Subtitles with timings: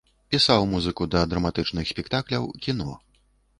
[0.35, 2.91] Пісаў музыку да драматычных спектакляў, кіно.